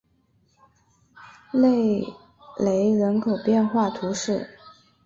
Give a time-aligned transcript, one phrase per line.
[1.53, 2.03] 内
[2.57, 4.49] 雷人口变化图示